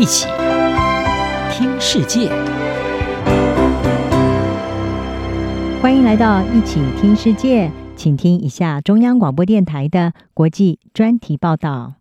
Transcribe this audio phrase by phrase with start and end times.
[0.00, 0.26] 一起
[1.52, 2.30] 听世界，
[5.82, 11.96] 欢迎来到一起听世界，请听一下中央广播电台的国际专题报道。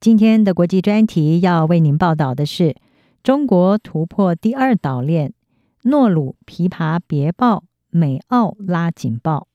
[0.00, 2.74] 今天的国际专题要为您报道的是：
[3.22, 5.34] 中国突破第二岛链，
[5.82, 9.48] 诺鲁琵琶别报，美澳拉警报。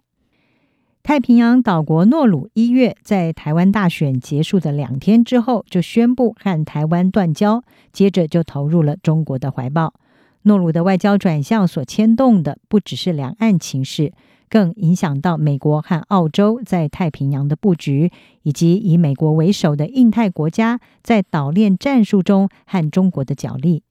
[1.09, 9.95] 太平洋岛国诺鲁一月在台湾大选结束的两天之后，就宣布和台湾断交，接着就投入了中国的怀抱。
[10.43, 14.13] 诺鲁的外交转向所牵动的不只是两岸情势，
[14.51, 18.11] 更影响到美国和澳洲在太平洋的布局，
[18.43, 23.81] 以及以美国为首的印太国家在岛链战术中和中国的角力。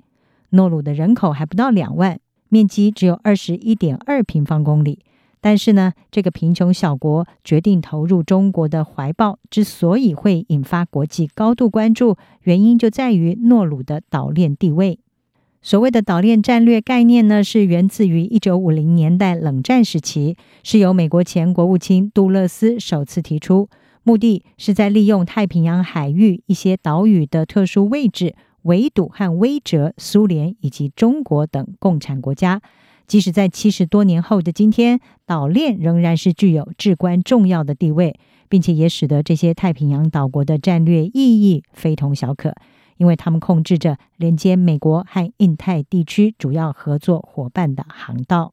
[0.50, 5.00] 诺鲁的人口还不到两万，面积只有二十一点二平方公里。
[5.40, 14.98] 但是呢，这个贫穷小国决定投入中国的怀抱，之所以会引发国际高度关注，原因就在于诺鲁的岛链地位。
[15.60, 23.68] 所谓的岛链战略概念呢，是源自于一九五零年代冷战时期，是由美国前国务卿杜勒斯首次提出，
[24.04, 32.62] 目的是在利用太平洋海域一些岛屿的特殊位置，围堵和威慑苏联以及中国等共产国家。
[33.08, 42.54] 即使在七十多年后的今天，岛链仍然是具有至关重要的地位，并且也使得这些太平洋岛国的战略意义非同小可，
[42.98, 48.52] 因为他们控制着连接美国和印太地区主要合作伙伴的航道。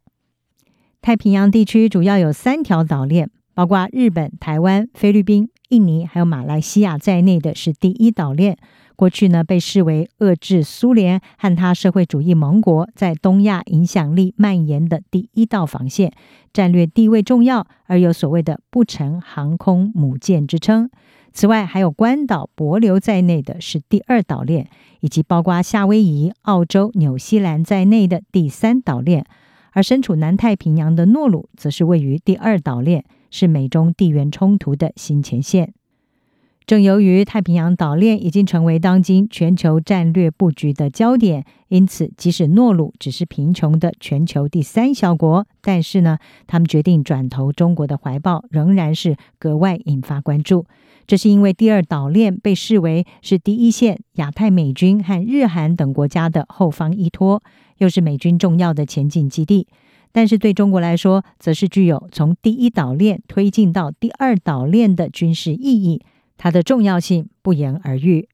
[1.01, 8.57] 太平洋地区主要有三条岛链，包括日本、台湾、菲律宾、印尼还有马来西亚在内的是第一岛链。
[8.95, 16.11] 过去呢，被视为遏制苏联和他社会主义盟国在东亚影响力蔓延的第一道防线，
[16.51, 20.89] 战略地位重要，而有所谓的“不成航空母舰”之称。
[21.33, 24.69] 此外，还有关岛、帛琉在内的是第二岛链，
[25.01, 29.25] 以及包括夏威夷、澳洲、纽西兰在内的第三岛链。
[29.71, 35.73] 而身处南太平洋的诺鲁，则是位于第二岛链，是美中地缘冲突的新前线。
[36.65, 46.17] 正由于太平洋岛链已经成为当今全球战略布局的焦点，因此即使诺鲁只是贫穷的全球第三小国，但是呢，
[46.47, 50.65] 他们决定转投中国的怀抱，仍然是格外引发关注。
[51.05, 57.43] 这是因为第二岛链被视为是第一线亚太美军和日韩等国家的后方依托，
[57.77, 59.67] 又是美军重要的前进基地。
[60.11, 66.01] 但是对中国来说，则是具有从第一岛链推进到第二岛链的军事意义。
[66.37, 68.27] 它的重要性不言而喻。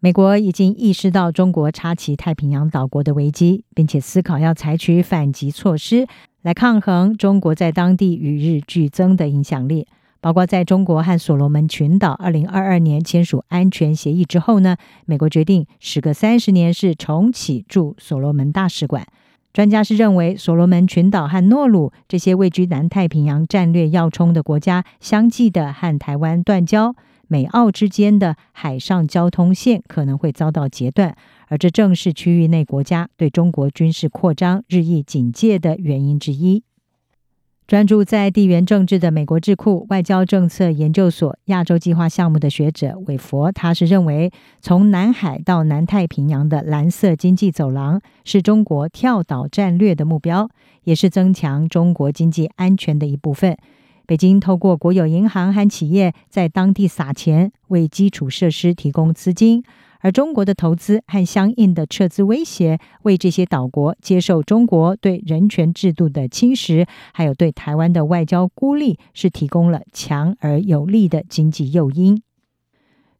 [0.00, 6.08] 美国已经意识到中国插旗太平洋岛国的危机，并且思考要采取反击措施
[6.42, 9.86] 来抗衡中国在当地与日俱增的影响力。
[10.20, 19.04] 包括在中国和所罗门群岛二零二二年签署安全协议之后呢，美国决定时隔三十年是重启驻所罗门大使馆。
[19.52, 26.94] 专家是认为，所罗门群岛和诺鲁这些位居南太平洋战略要冲的国家，相继的和台湾断交，
[27.28, 31.14] 美澳之间的海上交通线可能会遭到截断，
[31.48, 36.64] 而这正是区域内国家对中国军事扩张日益警戒的原因之一。
[37.72, 50.50] 专注在地缘政治的美国智库外交政策研究所亚洲计划项目的学者韦佛，他是认为，从南海到南太平洋的蓝色经济走廊是中国跳岛战略的目标，
[50.84, 53.56] 也是增强中国经济安全的一部分。
[54.04, 59.64] 北京透过国有银行和企业在当地撒钱，为基础设施提供资金。
[60.02, 72.20] 而中国的投资和相应的撤资威胁，为这些岛国接受中国对人权制度的侵蚀，还有对台湾的外交孤立，是提供了强而有力的经济诱因。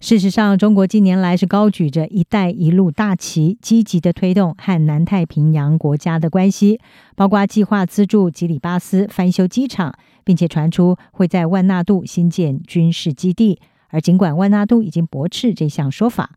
[0.01, 6.81] 事实上，中国近年来是高举着“一带一路”大旗，积极的推动和南太平洋国家的关系，
[7.15, 9.95] 包括计划资助吉里巴斯翻修机场，
[10.25, 13.61] 并且传出会在万纳度新建军事基地。
[13.91, 16.31] 而尽管万纳度已经驳斥这项说法。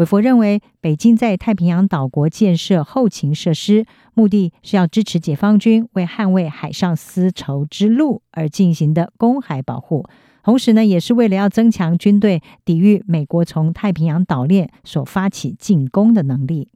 [0.00, 10.06] 韦佛认为，北京在太平洋岛国建设后勤设施，目的是要支持解放军为捍卫海上丝绸之路而进行的公海保护，
[10.42, 16.68] 同时呢，也是为了要增强军队抵御美国从太平洋岛链所发起进攻的能力。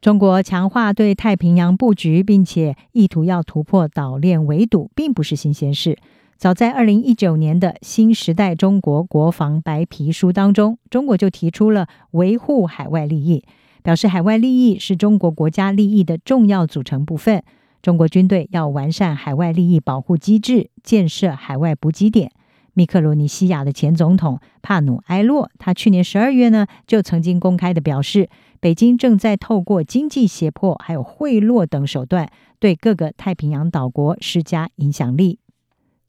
[0.00, 5.96] 中国强化对太平洋布局，并且意图要突破岛链围堵，并不是新鲜事。
[6.44, 13.42] 早在二零一九年的新时代中国国防白皮书当中，中国就提出了维护海外利益，
[13.82, 17.42] 表示海外利益是中国国家利益的重要组成部分。
[17.80, 22.30] 中国军队要完善海外利益保护机制，建设海外补给点。
[22.74, 28.28] 密克罗尼西亚的前总统帕努埃洛，他去年十二月呢就曾经公开的表示，
[28.60, 35.38] 北京正在透过经济胁迫、还有贿赂等手段，对各个太平洋岛国施加影响力。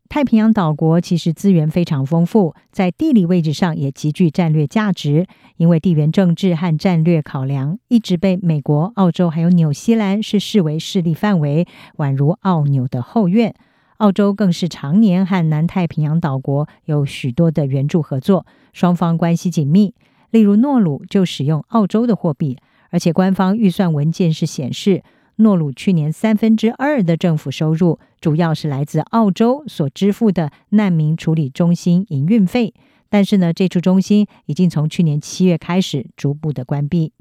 [0.07, 5.27] 太平洋岛国其实资源非常丰富，在地理位置上也极具战略价值。
[5.57, 11.67] 因为地缘政治和战略考量，一直被美国、澳洲还有纽西兰是视为势力范围，
[11.97, 13.53] 宛如澳纽的后院。
[13.97, 19.93] 澳洲更是常年和南太平洋岛国有许多的援助合作，双方关系紧密。
[20.31, 22.57] 例如诺鲁就使用澳洲的货币，
[22.89, 25.01] 而且官方预算文件是显示。
[25.37, 32.73] 诺鲁去年三分之二的政府收入，主要是来自澳洲所支付的难民处理中心营运费。
[33.09, 37.13] 但是呢，这处中心已经从去年七月开始逐步的关闭。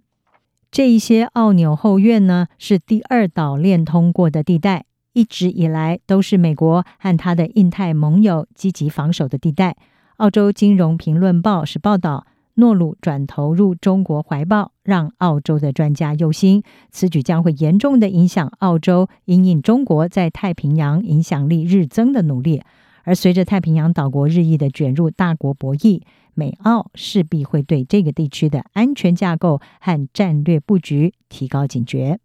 [0.70, 9.76] 这一些澳纽后院呢，是第二岛链通过的地带，一直以来都是美国和他的印太盟友积极防守的地带。
[10.16, 12.26] 澳洲金融评论报是报道。
[12.54, 22.62] 诺鲁转投入中国怀抱，让澳洲的专家忧心，此举将会严重的影响澳洲因应中国在太平洋影响力日增的努力。
[23.02, 26.00] 而随着太平洋岛国日益的卷入大国博弈，
[26.32, 32.18] 美澳势必会对这个地区的安全架构和战略布局提高警觉。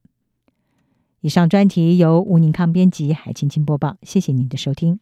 [1.20, 5.00] 以上专题由吴宁康编辑，海青青播报，谢谢您的收听。